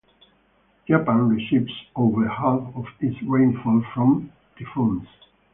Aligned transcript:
Japan 0.87 1.29
receives 1.29 1.71
over 1.95 2.27
half 2.27 2.75
of 2.75 2.87
its 3.01 3.21
rainfall 3.21 3.83
from 3.93 4.31
typhoons. 4.57 5.05